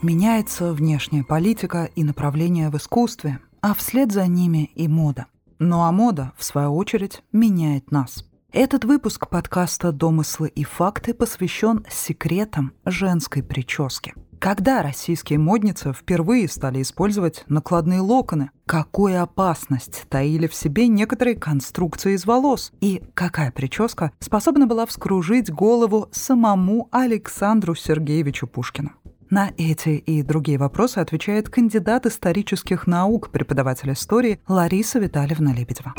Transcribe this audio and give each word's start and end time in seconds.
Меняется 0.00 0.72
внешняя 0.72 1.24
политика 1.24 1.90
и 1.96 2.04
направление 2.04 2.70
в 2.70 2.76
искусстве, 2.76 3.40
а 3.60 3.74
вслед 3.74 4.12
за 4.12 4.28
ними 4.28 4.70
и 4.76 4.86
мода. 4.86 5.26
Ну 5.58 5.82
а 5.82 5.90
мода, 5.90 6.32
в 6.36 6.44
свою 6.44 6.76
очередь, 6.76 7.24
меняет 7.32 7.90
нас. 7.90 8.24
Этот 8.52 8.84
выпуск 8.84 9.28
подкаста 9.28 9.90
«Домыслы 9.90 10.48
и 10.48 10.62
факты» 10.62 11.14
посвящен 11.14 11.84
секретам 11.90 12.74
женской 12.84 13.42
прически. 13.42 14.14
Когда 14.38 14.82
российские 14.82 15.40
модницы 15.40 15.92
впервые 15.92 16.48
стали 16.48 16.80
использовать 16.80 17.42
накладные 17.48 18.00
локоны? 18.00 18.52
Какую 18.66 19.20
опасность 19.20 20.04
таили 20.08 20.46
в 20.46 20.54
себе 20.54 20.86
некоторые 20.86 21.34
конструкции 21.34 22.14
из 22.14 22.24
волос? 22.24 22.70
И 22.80 23.02
какая 23.14 23.50
прическа 23.50 24.12
способна 24.20 24.68
была 24.68 24.86
вскружить 24.86 25.50
голову 25.50 26.08
самому 26.12 26.88
Александру 26.92 27.74
Сергеевичу 27.74 28.46
Пушкину? 28.46 28.92
На 29.30 29.50
эти 29.58 29.90
и 29.90 30.22
другие 30.22 30.56
вопросы 30.56 30.98
отвечает 30.98 31.50
кандидат 31.50 32.06
исторических 32.06 32.86
наук, 32.86 33.28
преподаватель 33.28 33.92
истории 33.92 34.40
Лариса 34.48 34.98
Витальевна 34.98 35.52
Лебедева. 35.52 35.94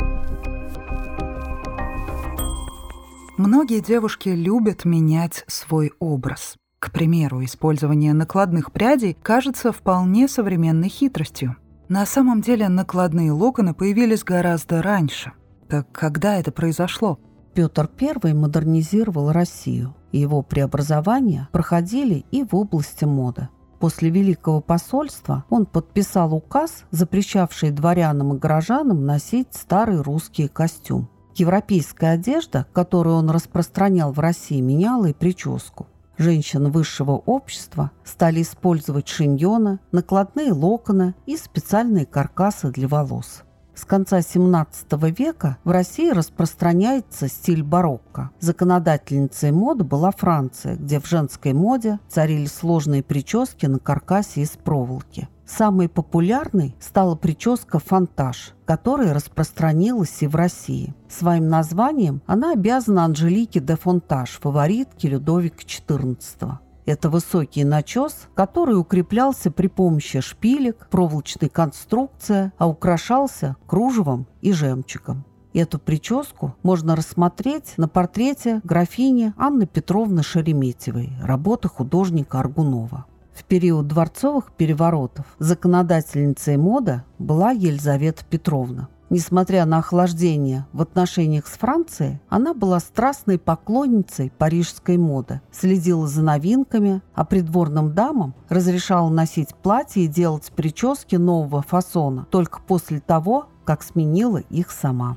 Многие 3.38 3.80
девушки 3.80 4.30
любят 4.30 4.84
менять 4.84 5.44
свой 5.46 5.92
образ. 6.00 6.56
К 6.80 6.90
примеру, 6.90 7.44
использование 7.44 8.14
накладных 8.14 8.72
прядей 8.72 9.16
кажется 9.22 9.70
вполне 9.70 10.26
современной 10.26 10.88
хитростью. 10.88 11.56
На 11.88 12.06
самом 12.06 12.40
деле 12.40 12.68
накладные 12.68 13.30
локоны 13.30 13.74
появились 13.74 14.24
гораздо 14.24 14.82
раньше. 14.82 15.32
Так 15.68 15.86
когда 15.92 16.36
это 16.36 16.50
произошло? 16.50 17.20
Петр 17.54 17.90
I 18.24 18.34
модернизировал 18.34 19.32
Россию 19.32 19.94
его 20.12 20.42
преобразования 20.42 21.48
проходили 21.52 22.24
и 22.30 22.44
в 22.44 22.54
области 22.54 23.04
моды. 23.04 23.48
После 23.78 24.10
Великого 24.10 24.60
посольства 24.60 25.44
он 25.48 25.64
подписал 25.64 26.34
указ, 26.34 26.84
запрещавший 26.90 27.70
дворянам 27.70 28.34
и 28.34 28.38
горожанам 28.38 29.06
носить 29.06 29.48
старый 29.52 30.02
русский 30.02 30.48
костюм. 30.48 31.08
Европейская 31.34 32.10
одежда, 32.10 32.66
которую 32.72 33.16
он 33.16 33.30
распространял 33.30 34.12
в 34.12 34.18
России, 34.18 34.60
меняла 34.60 35.06
и 35.06 35.14
прическу. 35.14 35.86
Женщины 36.18 36.68
высшего 36.68 37.12
общества 37.12 37.92
стали 38.04 38.42
использовать 38.42 39.08
шиньоны, 39.08 39.78
накладные 39.90 40.52
локоны 40.52 41.14
и 41.24 41.38
специальные 41.38 42.04
каркасы 42.04 42.70
для 42.70 42.88
волос. 42.88 43.44
С 43.74 43.84
конца 43.84 44.18
XVII 44.18 45.14
века 45.16 45.58
в 45.64 45.70
России 45.70 46.10
распространяется 46.10 47.28
стиль 47.28 47.62
барокко. 47.62 48.30
Законодательницей 48.40 49.52
моды 49.52 49.84
была 49.84 50.10
Франция, 50.10 50.76
где 50.76 51.00
в 51.00 51.06
женской 51.06 51.52
моде 51.52 51.98
царили 52.08 52.46
сложные 52.46 53.02
прически 53.02 53.66
на 53.66 53.78
каркасе 53.78 54.42
из 54.42 54.50
проволоки. 54.50 55.28
Самой 55.46 55.88
популярной 55.88 56.76
стала 56.78 57.16
прическа 57.16 57.80
«фонтаж», 57.80 58.54
которая 58.66 59.12
распространилась 59.12 60.22
и 60.22 60.28
в 60.28 60.36
России. 60.36 60.94
Своим 61.08 61.48
названием 61.48 62.22
она 62.26 62.52
обязана 62.52 63.04
Анжелике 63.04 63.58
де 63.58 63.74
Фонтаж, 63.74 64.38
фаворитке 64.40 65.08
Людовика 65.08 65.64
XIV. 65.64 66.58
Это 66.90 67.08
высокий 67.08 67.62
начес, 67.62 68.26
который 68.34 68.76
укреплялся 68.76 69.52
при 69.52 69.68
помощи 69.68 70.18
шпилек, 70.18 70.88
проволочной 70.90 71.48
конструкции, 71.48 72.50
а 72.58 72.68
украшался 72.68 73.54
кружевом 73.68 74.26
и 74.40 74.50
жемчугом. 74.52 75.24
Эту 75.54 75.78
прическу 75.78 76.56
можно 76.64 76.96
рассмотреть 76.96 77.74
на 77.76 77.86
портрете 77.86 78.60
графини 78.64 79.32
Анны 79.36 79.66
Петровны 79.66 80.24
Шереметьевой, 80.24 81.12
работы 81.22 81.68
художника 81.68 82.40
Аргунова. 82.40 83.06
В 83.32 83.44
период 83.44 83.86
дворцовых 83.86 84.50
переворотов 84.50 85.26
законодательницей 85.38 86.56
мода 86.56 87.04
была 87.20 87.52
Елизавета 87.52 88.24
Петровна. 88.28 88.88
Несмотря 89.10 89.66
на 89.66 89.78
охлаждение 89.78 90.66
в 90.72 90.80
отношениях 90.82 91.48
с 91.48 91.58
Францией, 91.58 92.20
она 92.28 92.54
была 92.54 92.78
страстной 92.78 93.40
поклонницей 93.40 94.30
парижской 94.38 94.98
моды, 94.98 95.40
следила 95.50 96.06
за 96.06 96.22
новинками, 96.22 97.02
а 97.14 97.24
придворным 97.24 97.92
дамам 97.92 98.34
разрешала 98.48 99.08
носить 99.08 99.52
платья 99.56 100.02
и 100.02 100.06
делать 100.06 100.52
прически 100.54 101.16
нового 101.16 101.60
фасона 101.60 102.28
только 102.30 102.60
после 102.60 103.00
того, 103.00 103.48
как 103.64 103.82
сменила 103.82 104.38
их 104.38 104.70
сама. 104.70 105.16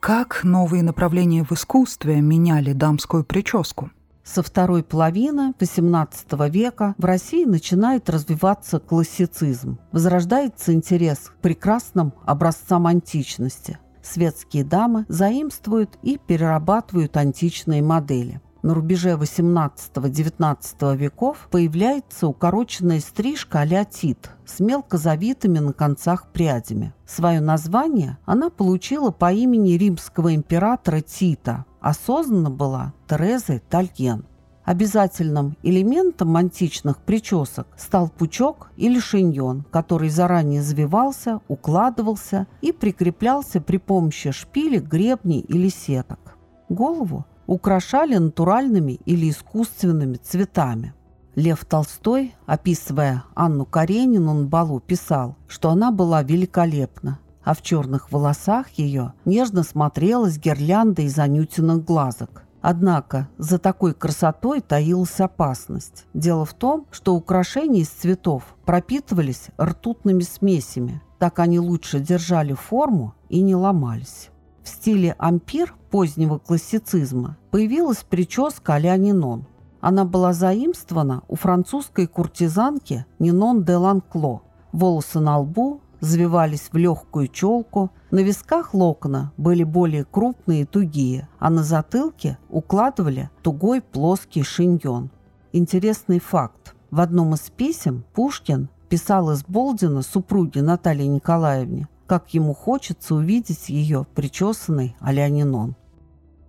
Как 0.00 0.44
новые 0.44 0.82
направления 0.82 1.42
в 1.42 1.52
искусстве 1.52 2.20
меняли 2.20 2.74
дамскую 2.74 3.24
прическу? 3.24 3.90
Со 4.24 4.42
второй 4.42 4.84
половины 4.84 5.52
XVIII 5.58 6.48
века 6.48 6.94
в 6.96 7.04
России 7.04 7.44
начинает 7.44 8.08
развиваться 8.08 8.78
классицизм. 8.78 9.78
Возрождается 9.90 10.72
интерес 10.72 11.30
к 11.30 11.34
прекрасным 11.40 12.12
образцам 12.24 12.86
античности. 12.86 13.78
Светские 14.00 14.64
дамы 14.64 15.06
заимствуют 15.08 15.98
и 16.02 16.18
перерабатывают 16.18 17.16
античные 17.16 17.82
модели. 17.82 18.40
На 18.62 18.74
рубеже 18.74 19.10
XVIII-XIX 19.14 20.96
веков 20.96 21.48
появляется 21.50 22.28
укороченная 22.28 23.00
стрижка 23.00 23.60
а-ля 23.60 23.84
Тит 23.84 24.30
с 24.46 24.60
мелко 24.60 24.98
завитыми 24.98 25.58
на 25.58 25.72
концах 25.72 26.28
прядями. 26.28 26.94
Свое 27.04 27.40
название 27.40 28.18
она 28.24 28.50
получила 28.50 29.10
по 29.10 29.32
имени 29.32 29.72
римского 29.72 30.32
императора 30.32 31.00
Тита, 31.00 31.64
осознанно 31.82 32.48
была 32.48 32.94
Терезой 33.08 33.58
Тальен. 33.58 34.24
Обязательным 34.64 35.56
элементом 35.64 36.36
античных 36.36 36.98
причесок 36.98 37.66
стал 37.76 38.08
пучок 38.08 38.70
или 38.76 39.00
шиньон, 39.00 39.64
который 39.72 40.08
заранее 40.08 40.62
завивался, 40.62 41.40
укладывался 41.48 42.46
и 42.60 42.70
прикреплялся 42.70 43.60
при 43.60 43.78
помощи 43.78 44.30
шпилек, 44.30 44.84
гребней 44.84 45.40
или 45.40 45.68
сеток. 45.68 46.38
Голову 46.68 47.26
украшали 47.48 48.16
натуральными 48.16 49.00
или 49.04 49.28
искусственными 49.28 50.16
цветами. 50.16 50.94
Лев 51.34 51.64
Толстой, 51.64 52.34
описывая 52.46 53.24
Анну 53.34 53.64
Каренину 53.64 54.34
на 54.34 54.46
балу, 54.46 54.78
писал, 54.80 55.36
что 55.48 55.70
она 55.70 55.90
была 55.90 56.22
великолепна, 56.22 57.18
а 57.44 57.54
в 57.54 57.62
черных 57.62 58.12
волосах 58.12 58.70
ее 58.70 59.14
нежно 59.24 59.62
смотрелась 59.62 60.38
гирлянда 60.38 61.02
из 61.02 61.18
анютиных 61.18 61.84
глазок. 61.84 62.44
Однако 62.60 63.28
за 63.38 63.58
такой 63.58 63.92
красотой 63.92 64.60
таилась 64.60 65.20
опасность. 65.20 66.06
Дело 66.14 66.44
в 66.44 66.54
том, 66.54 66.86
что 66.92 67.14
украшения 67.14 67.80
из 67.80 67.88
цветов 67.88 68.44
пропитывались 68.64 69.48
ртутными 69.60 70.22
смесями. 70.22 71.02
Так 71.18 71.40
они 71.40 71.58
лучше 71.58 71.98
держали 71.98 72.52
форму 72.52 73.14
и 73.28 73.42
не 73.42 73.56
ломались. 73.56 74.30
В 74.62 74.68
стиле 74.68 75.16
ампир 75.18 75.74
позднего 75.90 76.38
классицизма 76.38 77.36
появилась 77.50 78.04
прическа 78.08 78.74
а-ля 78.74 78.96
Нинон. 78.96 79.46
Она 79.80 80.04
была 80.04 80.32
заимствована 80.32 81.22
у 81.26 81.34
французской 81.34 82.06
куртизанки 82.06 83.04
Нинон 83.18 83.64
де 83.64 83.74
Ланкло. 83.74 84.42
Волосы 84.70 85.18
на 85.18 85.38
лбу 85.38 85.80
завивались 86.02 86.68
в 86.72 86.76
легкую 86.76 87.28
челку, 87.28 87.92
на 88.10 88.18
висках 88.18 88.74
локона 88.74 89.32
были 89.36 89.62
более 89.62 90.04
крупные 90.04 90.62
и 90.62 90.64
тугие, 90.66 91.28
а 91.38 91.48
на 91.48 91.62
затылке 91.62 92.36
укладывали 92.50 93.30
тугой 93.42 93.80
плоский 93.80 94.42
шиньон. 94.42 95.10
Интересный 95.52 96.18
факт. 96.18 96.74
В 96.90 97.00
одном 97.00 97.34
из 97.34 97.50
писем 97.50 98.04
Пушкин 98.14 98.68
писал 98.88 99.30
из 99.30 99.44
Болдина 99.44 100.02
супруге 100.02 100.60
Наталье 100.60 101.06
Николаевне, 101.06 101.88
как 102.06 102.34
ему 102.34 102.52
хочется 102.52 103.14
увидеть 103.14 103.68
ее 103.68 104.04
причесанной 104.14 104.96
а. 104.98 105.76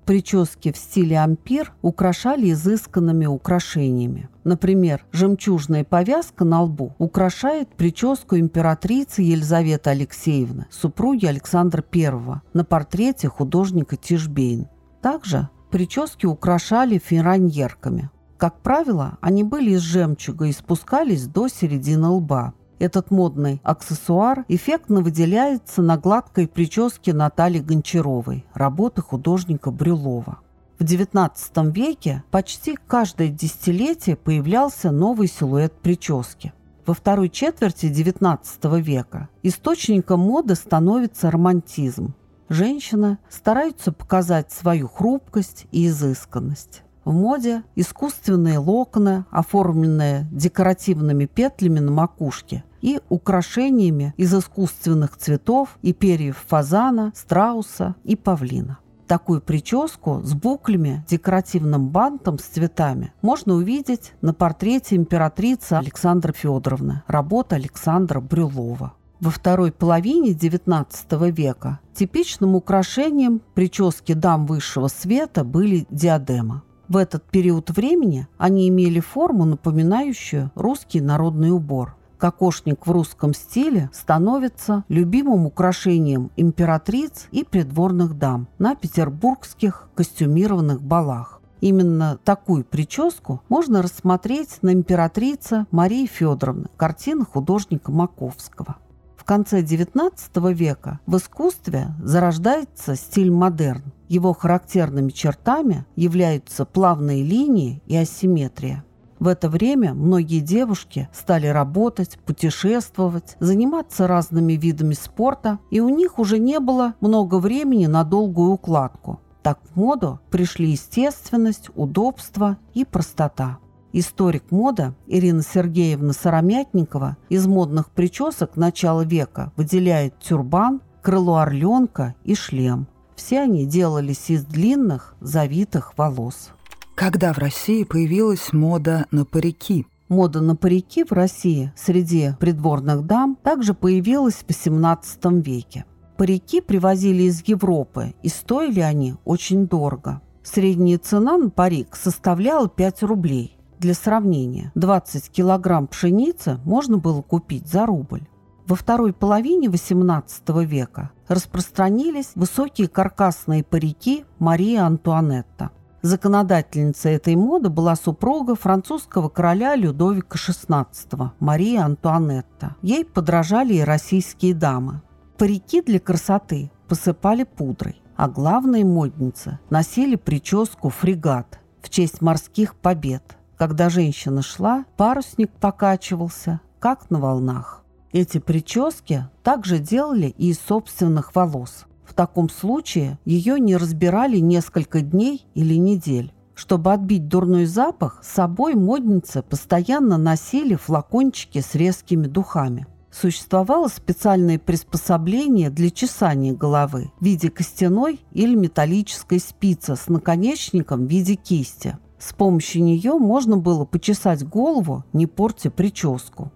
Прически 0.06 0.74
в 0.74 0.78
стиле 0.78 1.18
ампир 1.20 1.74
украшали 1.82 2.52
изысканными 2.52 3.26
украшениями. 3.26 4.28
Например, 4.44 5.06
жемчужная 5.14 5.86
повязка 5.86 6.44
на 6.44 6.64
лбу 6.64 6.94
украшает 6.98 7.70
прическу 7.70 8.38
императрицы 8.38 9.22
Елизаветы 9.22 9.92
Алексеевны, 9.92 10.66
супруги 10.70 11.26
Александра 11.26 11.84
I, 11.94 12.42
на 12.54 12.66
портрете 12.66 13.30
художника 13.30 13.96
Тишбейн. 13.96 14.68
Также 15.02 15.48
прически 15.72 16.26
украшали 16.26 16.98
фираньерками. 16.98 18.10
Как 18.38 18.62
правило, 18.62 19.18
они 19.22 19.46
были 19.46 19.72
из 19.72 19.80
жемчуга 19.80 20.48
и 20.48 20.52
спускались 20.52 21.28
до 21.28 21.48
середины 21.48 22.10
лба. 22.10 22.54
Этот 22.80 23.12
модный 23.12 23.62
аксессуар 23.64 24.46
эффектно 24.48 25.02
выделяется 25.02 25.82
на 25.82 25.98
гладкой 25.98 26.48
прическе 26.48 27.14
Натальи 27.14 27.60
Гончаровой, 27.60 28.46
работы 28.54 29.02
художника 29.02 29.72
Брюлова. 29.72 30.40
В 30.80 30.84
XIX 30.84 31.32
веке 31.72 32.24
почти 32.32 32.78
каждое 32.88 33.30
десятилетие 33.30 34.16
появлялся 34.16 34.92
новый 34.92 35.28
силуэт 35.28 35.74
прически. 35.74 36.52
Во 36.86 36.94
второй 36.94 37.30
четверти 37.30 37.86
XIX 37.86 38.82
века 38.82 39.30
источником 39.44 40.20
моды 40.20 40.56
становится 40.56 41.32
романтизм. 41.32 42.14
Женщины 42.50 43.18
стараются 43.30 43.94
показать 43.94 44.52
свою 44.52 44.90
хрупкость 44.90 45.68
и 45.72 45.88
изысканность. 45.88 46.83
В 47.06 47.12
моде 47.12 47.64
искусственные 47.76 48.60
локоны, 48.60 49.26
оформленные 49.30 50.26
декоративными 50.32 51.26
петлями 51.26 51.80
на 51.80 51.92
макушке 51.92 52.64
и 52.82 53.02
украшениями 53.10 54.14
из 54.16 54.34
искусственных 54.34 55.18
цветов 55.18 55.78
и 55.82 55.92
перьев 55.92 56.42
фазана, 56.48 57.12
страуса 57.16 57.96
и 58.06 58.16
павлина. 58.16 58.78
Такую 59.08 59.42
прическу 59.42 60.22
с 60.24 60.34
буклями, 60.34 61.04
декоративным 61.10 61.90
бантом 61.90 62.40
с 62.40 62.44
цветами 62.44 63.14
можно 63.22 63.56
увидеть 63.56 64.14
на 64.22 64.34
портрете 64.34 64.96
императрицы 64.96 65.74
Александры 65.74 66.32
Федоровны, 66.34 67.04
работа 67.08 67.58
Александра 67.58 68.22
Брюлова. 68.22 68.94
Во 69.20 69.30
второй 69.30 69.72
половине 69.72 70.32
XIX 70.32 71.32
века 71.32 71.80
типичным 71.94 72.56
украшением 72.56 73.42
прически 73.54 74.14
дам 74.14 74.46
высшего 74.46 74.88
света 74.88 75.44
были 75.44 75.86
диадемы. 75.90 76.62
В 76.94 76.98
этот 76.98 77.24
период 77.24 77.72
времени 77.72 78.28
они 78.38 78.70
имели 78.70 79.00
форму, 79.00 79.46
напоминающую 79.46 80.52
русский 80.54 81.02
народный 81.02 81.50
убор. 81.50 81.96
Кокошник 82.20 82.86
в 82.86 82.92
русском 82.92 83.34
стиле 83.34 83.90
становится 83.92 84.84
любимым 84.90 85.48
украшением 85.48 86.30
императриц 86.38 87.30
и 87.32 87.44
придворных 87.44 88.20
дам 88.20 88.48
на 88.60 88.76
петербургских 88.76 89.90
костюмированных 89.96 90.84
балах. 90.84 91.42
Именно 91.62 92.20
такую 92.24 92.64
прическу 92.64 93.42
можно 93.50 93.82
рассмотреть 93.82 94.60
на 94.62 94.72
императрице 94.72 95.66
Марии 95.72 96.06
Федоровны, 96.06 96.68
картины 96.78 97.26
художника 97.26 97.92
Маковского. 97.92 98.76
В 99.24 99.26
конце 99.26 99.62
XIX 99.62 100.54
века 100.54 101.00
в 101.06 101.16
искусстве 101.16 101.92
зарождается 102.04 102.98
стиль 102.98 103.32
модерн. 103.32 103.94
Его 104.10 104.34
характерными 104.34 105.12
чертами 105.12 105.86
являются 105.96 106.66
плавные 106.66 107.24
линии 107.24 107.82
и 107.86 107.96
асимметрия. 107.96 108.84
В 109.20 109.30
это 109.30 109.48
время 109.48 109.94
многие 109.94 110.42
девушки 110.42 111.08
стали 111.14 111.48
работать, 111.48 112.20
путешествовать, 112.26 113.38
заниматься 113.40 114.08
разными 114.08 114.54
видами 114.54 114.94
спорта, 114.94 115.60
и 115.72 115.80
у 115.80 115.88
них 115.88 116.20
уже 116.20 116.38
не 116.38 116.60
было 116.60 116.96
много 117.00 117.40
времени 117.40 117.86
на 117.86 118.04
долгую 118.04 118.52
укладку. 118.52 119.22
Так 119.42 119.60
в 119.72 119.78
моду 119.78 120.20
пришли 120.32 120.72
естественность, 120.72 121.70
удобство 121.76 122.58
и 122.74 122.84
простота. 122.84 123.60
Историк 123.96 124.50
мода 124.50 124.96
Ирина 125.06 125.44
Сергеевна 125.44 126.14
Сыромятникова 126.14 127.16
из 127.30 127.46
модных 127.46 127.92
причесок 127.92 128.58
начала 128.58 129.06
века 129.06 129.54
выделяет 129.56 130.18
тюрбан, 130.18 130.82
крыло 131.04 131.38
орленка 131.38 132.16
и 132.24 132.34
шлем. 132.34 132.88
Все 133.16 133.42
они 133.42 133.68
делались 133.68 134.32
из 134.32 134.46
длинных, 134.46 135.14
завитых 135.22 135.96
волос. 135.96 136.50
Когда 136.96 137.34
в 137.34 137.38
России 137.38 137.84
появилась 137.84 138.52
мода 138.52 139.06
на 139.12 139.26
парики? 139.26 139.86
Мода 140.10 140.42
на 140.42 140.56
парики 140.56 141.04
в 141.04 141.12
России 141.12 141.72
среди 141.76 142.32
придворных 142.40 143.06
дам 143.06 143.38
также 143.44 143.76
появилась 143.76 144.36
в 144.36 144.48
XVIII 144.48 145.42
веке. 145.44 145.86
Парики 146.18 146.62
привозили 146.62 147.24
из 147.24 147.44
Европы, 147.48 148.16
и 148.24 148.30
стоили 148.30 148.80
они 148.80 149.16
очень 149.24 149.68
дорого. 149.68 150.22
Средняя 150.42 150.98
цена 150.98 151.38
на 151.38 151.52
парик 151.52 151.96
составляла 151.96 152.68
5 152.68 153.04
рублей. 153.04 153.58
Для 153.84 153.94
сравнения, 153.94 154.72
20 154.76 155.30
килограмм 155.30 155.88
пшеницы 155.88 156.58
можно 156.64 157.00
было 157.00 157.22
купить 157.22 157.68
за 157.68 157.86
рубль. 157.86 158.26
Во 158.66 158.78
второй 158.78 159.12
половине 159.12 159.68
XVIII 159.68 160.64
века 160.64 161.12
распространились 161.28 162.32
высокие 162.36 162.88
каркасные 162.88 163.62
парики 163.62 164.24
Марии 164.40 164.78
Антуанетта. 164.78 165.72
Законодательницей 166.02 167.12
этой 167.16 167.36
моды 167.36 167.68
была 167.68 167.98
супруга 167.98 168.56
французского 168.56 169.28
короля 169.28 169.76
Людовика 169.76 170.38
XVI, 170.38 171.32
Мария 171.42 171.84
Антуанетта. 171.84 172.78
Ей 172.82 173.04
подражали 173.04 173.74
и 173.74 173.82
российские 173.82 174.54
дамы. 174.54 175.02
Парики 175.38 175.82
для 175.82 176.00
красоты 176.00 176.72
посыпали 176.88 177.44
пудрой, 177.44 178.02
а 178.16 178.30
главные 178.30 178.86
модницы 178.86 179.60
носили 179.70 180.16
прическу 180.16 180.88
фрегат 180.88 181.60
в 181.82 181.90
честь 181.90 182.22
морских 182.22 182.76
побед– 182.76 183.38
когда 183.58 183.90
женщина 183.90 184.42
шла, 184.42 184.86
парусник 184.98 185.52
покачивался, 185.52 186.62
как 186.80 187.10
на 187.10 187.20
волнах. 187.20 187.84
Эти 188.12 188.38
прически 188.38 189.28
также 189.42 189.80
делали 189.80 190.28
и 190.38 190.50
из 190.50 190.60
собственных 190.60 191.36
волос. 191.36 191.86
В 192.06 192.14
таком 192.14 192.50
случае 192.50 193.18
ее 193.26 193.60
не 193.60 193.76
разбирали 193.76 194.38
несколько 194.38 195.02
дней 195.02 195.48
или 195.56 195.76
недель. 195.76 196.32
Чтобы 196.54 196.94
отбить 196.94 197.28
дурной 197.28 197.66
запах, 197.66 198.20
с 198.24 198.28
собой 198.28 198.76
модницы 198.76 199.42
постоянно 199.42 200.18
носили 200.18 200.76
флакончики 200.76 201.62
с 201.62 201.74
резкими 201.74 202.28
духами. 202.28 202.86
Существовало 203.12 203.88
специальное 203.88 204.60
приспособление 204.60 205.70
для 205.70 205.90
чесания 205.90 206.54
головы 206.54 207.12
в 207.20 207.26
виде 207.26 207.50
костяной 207.50 208.20
или 208.32 208.56
металлической 208.56 209.40
спицы 209.40 209.96
с 209.96 210.08
наконечником 210.08 211.06
в 211.06 211.10
виде 211.10 211.36
кисти. 211.36 211.98
С 212.26 212.32
помощью 212.32 212.84
нее 212.84 213.18
можно 213.18 213.58
было 213.58 213.84
почесать 213.84 214.48
голову, 214.48 215.04
не 215.12 215.28
портя 215.28 215.70
прическу. 215.70 216.54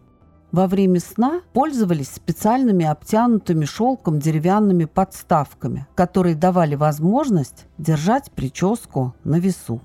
Во 0.54 0.66
время 0.66 1.02
сна 1.02 1.42
пользовались 1.52 2.10
специальными 2.10 2.86
обтянутыми 2.86 3.66
шелком 3.66 4.18
деревянными 4.20 4.86
подставками, 4.86 5.86
которые 5.94 6.36
давали 6.36 6.76
возможность 6.76 7.66
держать 7.78 8.32
прическу 8.32 9.14
на 9.26 9.40
весу. 9.40 9.82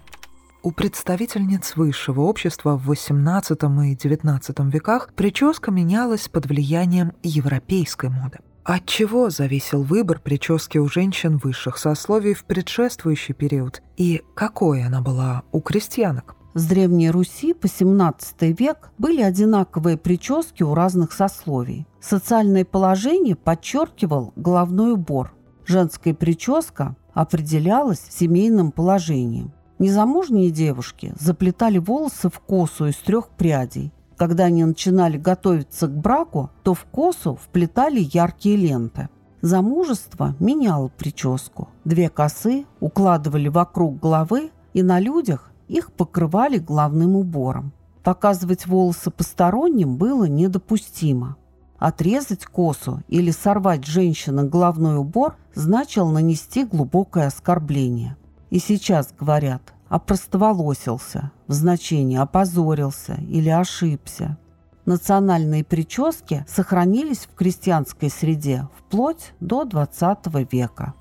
У 0.62 0.70
представительниц 0.70 1.74
высшего 1.74 2.20
общества 2.20 2.76
в 2.76 2.88
XVIII 2.88 3.88
и 3.88 3.96
XIX 3.96 4.70
веках 4.70 5.12
прическа 5.16 5.72
менялась 5.72 6.28
под 6.28 6.46
влиянием 6.46 7.12
европейской 7.24 8.08
моды. 8.08 8.38
От 8.64 8.86
чего 8.86 9.28
зависел 9.28 9.82
выбор 9.82 10.20
прически 10.20 10.78
у 10.78 10.88
женщин 10.88 11.36
высших 11.36 11.78
сословий 11.78 12.34
в 12.34 12.44
предшествующий 12.44 13.34
период 13.34 13.82
и 13.96 14.22
какой 14.34 14.84
она 14.84 15.00
была 15.00 15.42
у 15.50 15.60
крестьянок? 15.60 16.36
С 16.54 16.66
Древней 16.66 17.10
Руси 17.10 17.54
по 17.54 17.66
XVII 17.66 18.52
век 18.56 18.92
были 18.98 19.20
одинаковые 19.20 19.96
прически 19.96 20.62
у 20.62 20.74
разных 20.74 21.12
сословий. 21.12 21.88
Социальное 22.00 22.64
положение 22.64 23.34
подчеркивал 23.34 24.32
головной 24.36 24.92
убор. 24.92 25.34
Женская 25.66 26.14
прическа 26.14 26.94
определялась 27.14 28.02
семейным 28.10 28.70
положением. 28.70 29.52
Незамужние 29.80 30.50
девушки 30.50 31.12
заплетали 31.18 31.78
волосы 31.78 32.28
в 32.28 32.38
косу 32.38 32.86
из 32.86 32.96
трех 32.96 33.30
прядей, 33.30 33.92
когда 34.22 34.44
они 34.44 34.64
начинали 34.64 35.18
готовиться 35.18 35.88
к 35.88 35.96
браку, 35.96 36.50
то 36.62 36.74
в 36.74 36.84
косу 36.84 37.34
вплетали 37.34 37.98
яркие 37.98 38.54
ленты. 38.54 39.08
Замужество 39.40 40.36
меняло 40.38 40.86
прическу. 40.96 41.70
Две 41.84 42.08
косы 42.08 42.66
укладывали 42.78 43.48
вокруг 43.48 43.98
головы, 43.98 44.52
и 44.74 44.84
на 44.84 45.00
людях 45.00 45.50
их 45.66 45.90
покрывали 45.90 46.58
главным 46.58 47.16
убором. 47.16 47.72
Показывать 48.04 48.64
волосы 48.64 49.10
посторонним 49.10 49.96
было 49.96 50.26
недопустимо. 50.26 51.34
Отрезать 51.80 52.46
косу 52.46 53.02
или 53.08 53.32
сорвать 53.32 53.84
женщина 53.84 54.44
головной 54.44 54.98
убор 54.98 55.34
значило 55.52 56.08
нанести 56.08 56.62
глубокое 56.62 57.26
оскорбление. 57.26 58.16
И 58.50 58.60
сейчас 58.60 59.12
говорят, 59.18 59.74
опростоволосился, 59.92 61.32
в 61.48 61.52
значении 61.52 62.16
опозорился 62.16 63.20
или 63.28 63.50
ошибся. 63.50 64.38
Национальные 64.86 65.64
прически 65.64 66.46
сохранились 66.48 67.28
в 67.30 67.34
крестьянской 67.34 68.08
среде 68.08 68.68
вплоть 68.78 69.34
до 69.40 69.64
XX 69.64 70.48
века. 70.50 70.94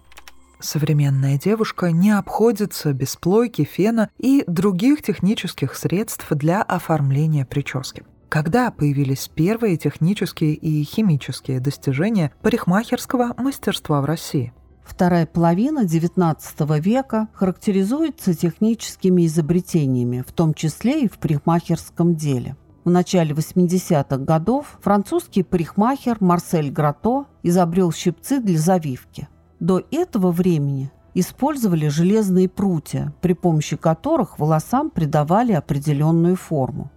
Современная 0.59 1.39
девушка 1.39 1.91
не 1.91 2.11
обходится 2.11 2.91
без 2.91 3.15
плойки, 3.15 3.63
фена 3.63 4.09
и 4.17 4.43
других 4.45 5.01
технических 5.01 5.75
средств 5.75 6.27
для 6.29 6.61
оформления 6.61 7.45
прически. 7.45 8.03
Когда 8.27 8.71
появились 8.71 9.29
первые 9.33 9.77
технические 9.77 10.53
и 10.53 10.83
химические 10.83 11.61
достижения 11.61 12.33
парикмахерского 12.41 13.33
мастерства 13.37 14.01
в 14.01 14.05
России– 14.05 14.53
Вторая 14.83 15.25
половина 15.25 15.85
XIX 15.85 16.79
века 16.79 17.27
характеризуется 17.33 18.33
техническими 18.33 19.25
изобретениями, 19.25 20.23
в 20.27 20.31
том 20.31 20.53
числе 20.53 21.03
и 21.03 21.07
в 21.07 21.17
парикмахерском 21.17 22.15
деле. 22.15 22.55
В 22.83 22.89
начале 22.89 23.33
80-х 23.33 24.17
годов 24.17 24.79
французский 24.81 25.43
парикмахер 25.43 26.17
Марсель 26.19 26.71
Грато 26.71 27.25
изобрел 27.43 27.91
щипцы 27.91 28.39
для 28.39 28.57
завивки. 28.57 29.27
До 29.59 29.83
этого 29.91 30.31
времени 30.31 30.91
использовали 31.13 31.87
железные 31.89 32.49
прутья, 32.49 33.13
при 33.21 33.33
помощи 33.33 33.75
которых 33.75 34.39
волосам 34.39 34.89
придавали 34.89 35.51
определенную 35.51 36.35
форму. 36.35 36.89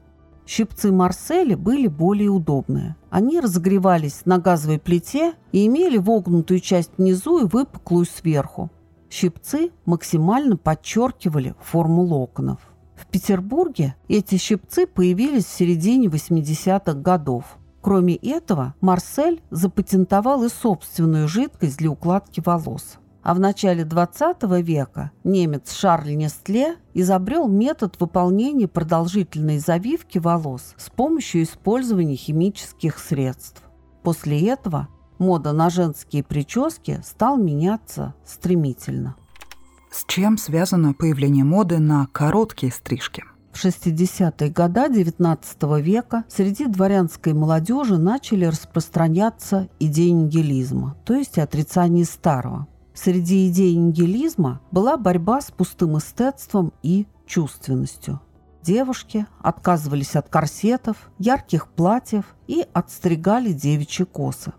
Щипцы 0.47 0.93
Марселя 0.93 1.57
были 1.57 1.87
более 1.87 2.29
удобные. 2.29 2.97
Они 3.11 3.41
разогревались 3.41 4.23
на 4.27 4.39
газовой 4.39 4.79
плите 4.79 5.35
и 5.53 5.67
имели 5.67 5.97
вогнутую 5.97 6.61
часть 6.61 6.91
внизу 6.99 7.41
и 7.41 7.49
выпуклую 7.49 8.05
сверху. 8.05 8.71
Щипцы 9.09 9.71
максимально 9.87 10.57
подчеркивали 10.57 11.55
форму 11.61 12.03
локонов. 12.03 12.59
В 12.97 13.07
Петербурге 13.07 13.97
эти 14.09 14.37
щипцы 14.37 14.87
появились 14.87 15.47
в 15.47 15.57
середине 15.57 16.09
80-х 16.09 16.95
годов. 16.95 17.59
Кроме 17.81 18.17
этого, 18.17 18.75
Марсель 18.81 19.43
запатентовал 19.51 20.45
и 20.45 20.49
собственную 20.49 21.29
жидкость 21.29 21.79
для 21.79 21.91
укладки 21.91 22.43
волос. 22.45 22.99
А 23.25 23.33
в 23.33 23.41
начале 23.41 23.87
20 23.87 24.43
века 24.61 25.11
немец 25.25 25.73
Шарль 25.73 26.15
Нестле 26.15 26.77
изобрел 26.93 27.49
метод 27.49 27.99
выполнения 27.99 28.69
продолжительной 28.69 29.59
завивки 29.59 30.19
волос 30.19 30.75
с 30.77 30.91
помощью 30.91 31.45
использования 31.45 32.17
химических 32.17 32.99
средств. 32.99 33.63
После 34.03 34.47
этого 34.47 34.89
мода 35.19 35.55
на 35.55 35.71
женские 35.71 36.23
прически 36.23 37.01
стал 37.03 37.39
меняться 37.39 38.15
стремительно. 38.27 39.17
С 39.91 40.05
чем 40.07 40.37
связано 40.37 40.93
появление 40.93 41.45
моды 41.45 41.79
на 41.79 42.07
короткие 42.09 42.73
стрижки? 42.73 43.25
В 43.55 43.65
60-е 43.65 44.51
годы 44.51 45.03
XIX 45.03 45.81
века 45.81 46.25
среди 46.29 46.67
дворянской 46.67 47.33
молодежи 47.33 47.97
начали 47.97 48.45
распространяться 48.45 49.71
идеи 49.81 50.11
нигилизма, 50.11 50.99
то 51.07 51.15
есть 51.15 51.39
отрицание 51.39 52.05
старого. 52.05 52.67
Среди 52.95 53.49
идей 53.49 53.75
нигилизма 53.75 54.61
была 54.71 54.97
борьба 54.97 55.41
с 55.41 55.51
пустым 55.51 55.99
эстетством 55.99 56.73
и 56.83 57.07
чувственностью. 57.27 58.21
Девушки 58.63 59.27
отказывались 59.43 60.17
от 60.17 60.29
корсетов, 60.29 61.11
ярких 61.19 61.69
платьев 61.69 62.25
и 62.47 62.65
отстригали 62.73 63.53
девичьи 63.53 64.07
косы. 64.07 64.53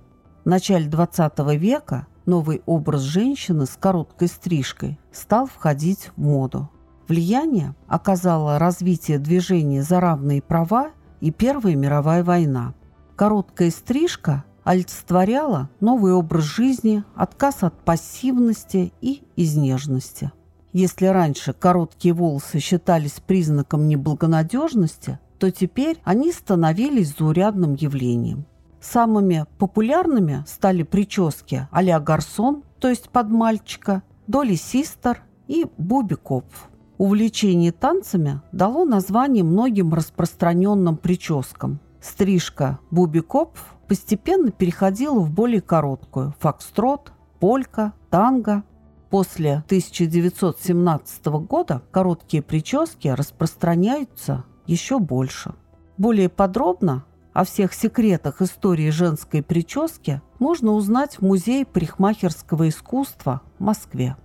В 0.43 0.49
начале 0.49 0.87
XX 0.87 1.55
века 1.55 2.07
новый 2.25 2.61
образ 2.65 3.01
женщины 3.01 3.65
с 3.65 3.77
короткой 3.79 4.27
стрижкой 4.27 4.99
стал 5.11 5.47
входить 5.47 6.11
в 6.15 6.21
моду. 6.21 6.69
Влияние 7.07 7.73
оказало 7.87 8.59
развитие 8.59 9.17
движения 9.17 9.81
за 9.81 9.99
равные 9.99 10.41
права 10.41 10.91
и 11.21 11.31
Первая 11.31 11.75
мировая 11.75 12.23
война. 12.23 12.73
Короткая 13.15 13.71
стрижка 13.71 14.43
олицетворяла 14.65 15.69
новый 15.79 16.11
образ 16.11 16.43
жизни, 16.43 17.05
отказ 17.15 17.63
от 17.63 17.79
пассивности 17.85 18.91
и 18.99 19.23
изнежности. 19.37 20.33
Если 20.73 21.05
раньше 21.05 21.53
короткие 21.53 22.13
волосы 22.13 22.59
считались 22.59 23.21
признаком 23.25 23.87
неблагонадежности, 23.87 25.19
то 25.39 25.49
теперь 25.49 26.01
они 26.03 26.33
становились 26.33 27.15
заурядным 27.17 27.75
явлением– 27.75 28.45
Самыми 28.85 29.45
популярными 29.57 30.43
стали 30.45 30.83
прически 30.83 31.67
а-ля 31.71 31.99
Гарсон, 31.99 32.63
то 32.79 32.87
есть 32.87 33.09
под 33.09 33.29
мальчика, 33.29 34.03
Доли 34.27 34.53
Систер 34.53 35.23
и 35.47 35.65
Буби 35.77 36.13
Копф. 36.13 36.69
Увлечение 36.99 37.71
танцами 37.71 38.41
дало 38.51 38.85
название 38.85 39.43
многим 39.43 39.93
распространенным 39.93 40.97
прическам. 40.97 41.79
Стрижка 41.99 42.77
Буби 42.91 43.21
Копф 43.21 43.74
постепенно 43.87 44.51
переходила 44.51 45.19
в 45.19 45.31
более 45.31 45.61
короткую– 45.61 46.33
фокстрот, 46.39 47.11
полька, 47.39 47.93
танго. 48.09 48.63
После 49.09 49.63
1917 49.65 51.25
года 51.25 51.81
короткие 51.91 52.43
прически 52.43 53.07
распространяются 53.09 54.43
еще 54.65 54.99
больше. 54.99 55.53
Более 55.97 56.27
подробно 56.27 57.05
о 57.33 57.45
всех 57.45 57.73
секретах 57.73 58.41
истории 58.41 58.89
женской 58.89 59.43
прически 59.43 60.21
можно 60.39 60.71
узнать 60.71 61.17
в 61.17 61.21
Музее 61.21 61.65
парикмахерского 61.65 62.67
искусства 62.69 63.41
в 63.59 63.63
Москве. 63.63 64.15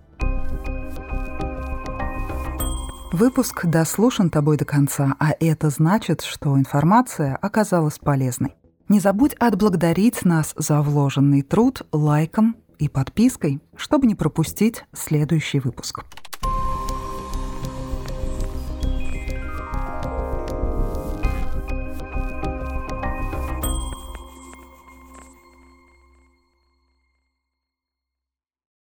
Выпуск 3.13 3.67
дослушан 3.67 4.31
тобой 4.31 4.57
до 4.57 4.65
конца, 4.65 5.17
а 5.19 5.33
это 5.41 5.69
значит, 5.71 6.23
что 6.23 6.57
информация 6.57 7.35
оказалась 7.37 7.99
полезной. 7.99 8.55
Не 8.91 8.99
забудь 8.99 9.35
отблагодарить 9.35 10.25
нас 10.25 10.53
за 10.57 10.83
вложенный 10.83 11.43
труд 11.43 11.83
лайком 11.93 12.57
и 12.81 12.89
подпиской, 12.89 13.61
чтобы 13.77 14.09
не 14.09 14.17
пропустить 14.17 14.85
следующий 14.93 15.61
выпуск. 15.61 16.05